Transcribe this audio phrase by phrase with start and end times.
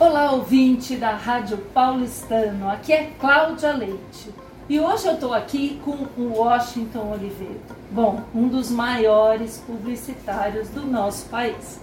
[0.00, 2.70] Olá, ouvinte da Rádio Paulistano.
[2.70, 4.30] Aqui é Cláudia Leite.
[4.66, 7.60] E hoje eu estou aqui com o Washington Oliveira.
[7.90, 11.78] Bom, um dos maiores publicitários do nosso país.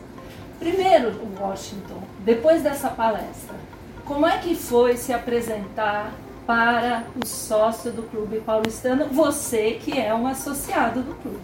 [0.57, 3.53] Primeiro, Washington, depois dessa palestra,
[4.03, 6.11] como é que foi se apresentar
[6.47, 11.37] para o sócio do Clube Paulistano, você que é um associado do clube?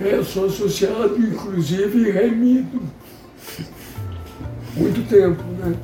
[0.00, 2.80] Eu sou associado, inclusive remido.
[4.74, 5.74] Muito tempo, né?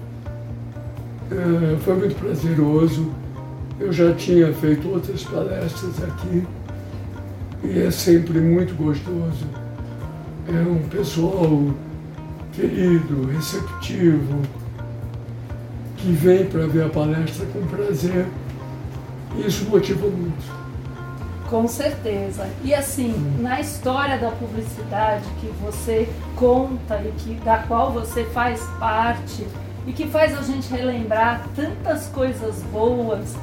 [1.31, 3.13] É, foi muito prazeroso.
[3.79, 6.45] Eu já tinha feito outras palestras aqui
[7.63, 9.47] e é sempre muito gostoso.
[10.49, 11.75] É um pessoal
[12.53, 14.41] querido, receptivo,
[15.97, 18.27] que vem para ver a palestra com prazer.
[19.47, 20.68] Isso motiva muito.
[21.49, 22.47] Com certeza.
[22.63, 28.61] E assim, na história da publicidade que você conta e que, da qual você faz
[28.79, 29.47] parte
[29.87, 33.35] e que faz a gente relembrar tantas coisas boas,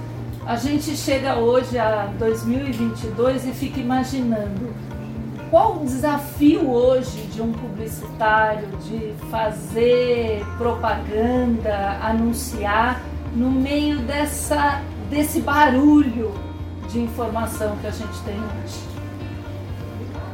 [0.45, 4.71] a gente chega hoje a 2022 e fica imaginando
[5.49, 13.01] qual o desafio hoje de um publicitário de fazer propaganda, anunciar
[13.35, 16.54] no meio dessa, desse barulho
[16.95, 18.79] de informação que a gente tem hoje?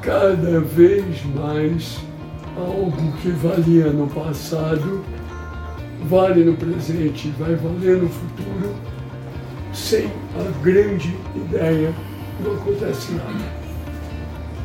[0.02, 1.98] Cada vez mais
[2.56, 5.04] algo que valia no passado
[6.06, 8.76] vale no presente, vai valer no futuro.
[9.74, 10.06] Sem
[10.38, 11.94] a grande ideia
[12.44, 13.62] não acontece nada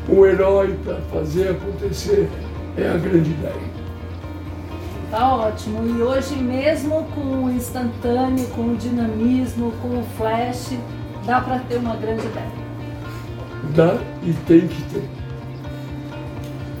[0.09, 2.29] o herói para fazer acontecer
[2.77, 3.77] é a grande ideia.
[5.11, 5.85] Tá ótimo.
[5.85, 10.77] E hoje mesmo com o instantâneo, com o dinamismo, com o flash,
[11.27, 12.51] dá para ter uma grande ideia.
[13.75, 15.09] Dá e tem que ter.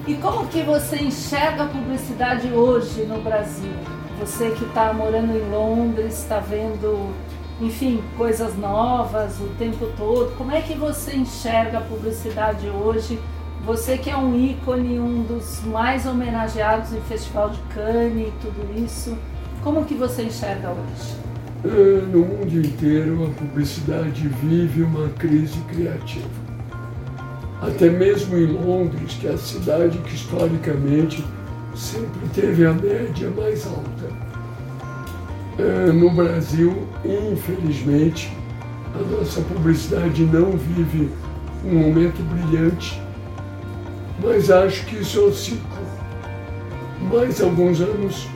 [0.07, 3.73] E como que você enxerga a publicidade hoje no Brasil?
[4.19, 7.13] Você que está morando em Londres, está vendo
[7.59, 10.35] enfim, coisas novas o tempo todo.
[10.37, 13.19] Como é que você enxerga a publicidade hoje?
[13.65, 18.79] Você que é um ícone, um dos mais homenageados em Festival de Cannes e tudo
[18.79, 19.17] isso,
[19.63, 21.26] como que você enxerga hoje?
[21.65, 26.29] É, no mundo inteiro, a publicidade vive uma crise criativa.
[27.61, 31.25] Até mesmo em Londres, que é a cidade que historicamente
[31.75, 34.27] sempre teve a média mais alta
[35.59, 38.31] é, no Brasil, infelizmente,
[38.93, 41.09] a nossa publicidade não vive
[41.65, 43.01] um momento brilhante,
[44.23, 45.87] mas acho que isso é um ciclo.
[47.11, 48.27] Mais alguns anos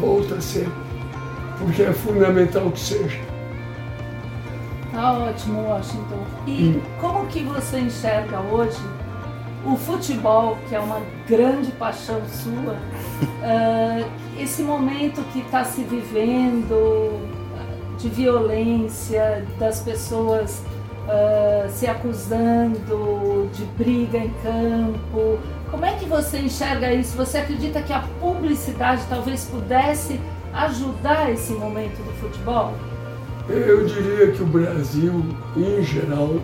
[0.00, 0.66] volta a ser,
[1.58, 3.18] porque é fundamental que seja.
[4.92, 6.24] Tá ótimo, Washington.
[6.46, 6.80] E hum.
[7.00, 8.80] como que você enxerga hoje
[9.64, 17.20] o futebol, que é uma grande paixão sua, uh, esse momento que está se vivendo
[17.98, 20.62] de violência, das pessoas
[21.06, 25.38] uh, se acusando de briga em campo,
[25.70, 27.16] como é que você enxerga isso?
[27.16, 30.20] Você acredita que a publicidade talvez pudesse
[30.56, 32.74] ajudar esse momento do futebol?
[33.48, 35.24] Eu diria que o Brasil,
[35.56, 36.40] em geral,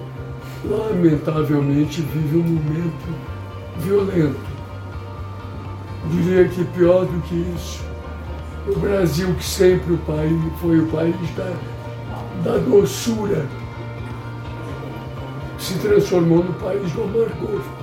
[0.65, 3.17] lamentavelmente vive um momento
[3.79, 4.53] violento.
[6.11, 7.83] Diria que pior do que isso,
[8.69, 11.53] o Brasil, que sempre o país, foi o país da,
[12.45, 13.47] da doçura,
[15.59, 17.82] se transformou no país do amargor.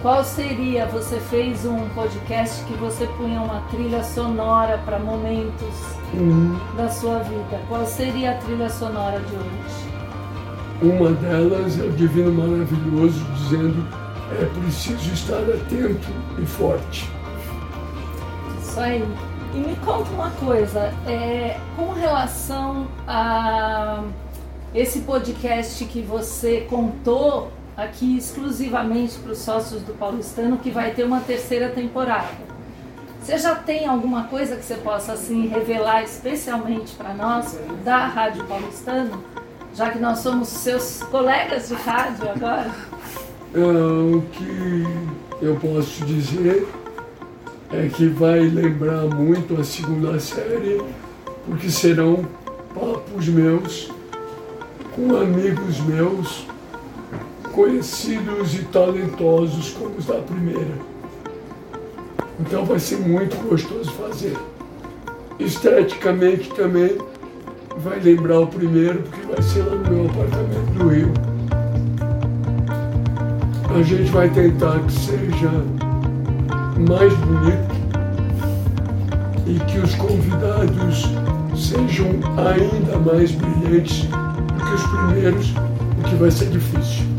[0.00, 0.86] Qual seria?
[0.86, 5.74] Você fez um podcast que você punha uma trilha sonora para momentos
[6.14, 6.56] uhum.
[6.76, 7.60] da sua vida.
[7.68, 9.88] Qual seria a trilha sonora de hoje?
[10.80, 13.84] Uma delas é o Divino Maravilhoso dizendo
[14.40, 16.08] é preciso estar atento
[16.40, 17.10] e forte.
[18.62, 19.04] Isso aí.
[19.52, 24.04] E me conta uma coisa, é, com relação a
[24.72, 31.04] esse podcast que você contou aqui exclusivamente para os sócios do Paulistano, que vai ter
[31.04, 32.28] uma terceira temporada.
[33.22, 38.44] Você já tem alguma coisa que você possa assim revelar especialmente para nós da Rádio
[38.44, 39.24] Paulistano?
[39.78, 42.68] já que nós somos seus colegas de rádio agora?
[43.54, 44.84] É, o que
[45.40, 46.66] eu posso dizer
[47.72, 50.82] é que vai lembrar muito a segunda série,
[51.46, 52.26] porque serão
[52.74, 53.88] papos meus
[54.96, 56.44] com amigos meus,
[57.52, 60.74] conhecidos e talentosos como os da primeira.
[62.40, 64.36] Então vai ser muito gostoso fazer.
[65.38, 66.96] Esteticamente também
[67.78, 71.12] vai lembrar o primeiro, porque vai ser lá no meu apartamento do Rio.
[73.76, 75.50] A gente vai tentar que seja
[76.88, 77.78] mais bonito
[79.46, 81.04] e que os convidados
[81.56, 82.06] sejam
[82.36, 87.17] ainda mais brilhantes do que os primeiros, o que vai ser difícil.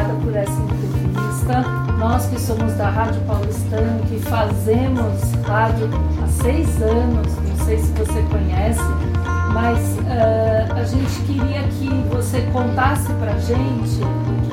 [0.00, 1.60] Obrigada por essa entrevista.
[1.98, 5.88] Nós que somos da Rádio Paulistano, que fazemos rádio
[6.22, 8.80] há seis anos, não sei se você conhece,
[9.52, 14.00] mas uh, a gente queria que você contasse pra gente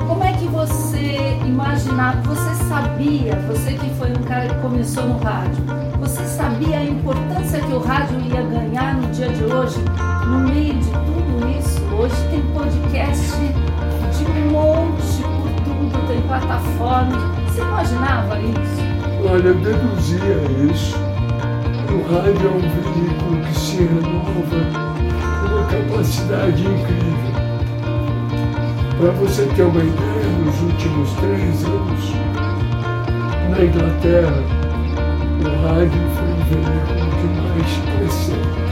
[0.06, 5.18] como é que você imaginava, você sabia, você que foi um cara que começou no
[5.18, 5.64] rádio,
[5.98, 9.78] você sabia a importância que o rádio ia ganhar no dia de hoje,
[10.26, 11.82] no meio de tudo isso?
[11.94, 15.27] Hoje tem podcast de monte tudo, tem
[16.28, 17.16] plataforma.
[17.46, 18.82] Você imaginava isso?
[19.28, 20.36] Olha, deduzia
[20.70, 20.96] isso.
[21.90, 24.60] O rádio é um veículo que se renova
[25.40, 27.08] com uma capacidade incrível.
[28.98, 32.12] Para você ter uma ideia, nos últimos três anos,
[33.50, 34.42] na Inglaterra,
[35.40, 38.67] o rádio foi o veículo que mais cresceu.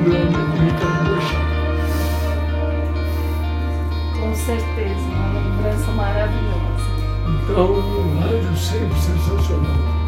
[0.00, 1.40] Amigo Ricardo Bochá.
[4.18, 6.60] Com certeza, uma lembrança maravilhosa.
[7.42, 10.00] Então, um rádio sempre sensacional.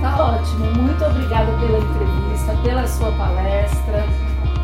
[0.00, 4.04] Tá ótimo, muito obrigada pela entrevista, pela sua palestra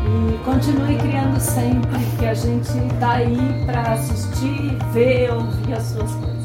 [0.05, 6.11] e continue criando sempre, que a gente está aí para assistir, ver, ouvir as suas
[6.11, 6.39] coisas.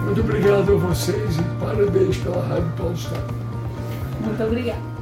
[0.00, 3.24] Muito obrigado a vocês e parabéns pela Rádio Paulistana.
[4.24, 4.95] Muito obrigada.